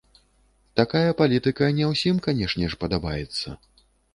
Такая 0.81 1.11
палітыка 1.19 1.69
не 1.81 1.85
ўсім, 1.91 2.15
канешне 2.29 2.65
ж, 2.73 2.81
падабаецца. 2.85 3.47